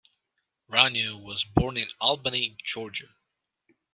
Ranew 0.67 1.15
was 1.21 1.43
born 1.43 1.77
in 1.77 1.87
Albany, 1.99 2.57
Georgia. 2.63 3.09